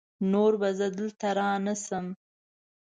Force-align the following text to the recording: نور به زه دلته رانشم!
نور 0.31 0.53
به 0.61 0.69
زه 0.77 0.87
دلته 0.97 1.27
رانشم! 1.37 2.05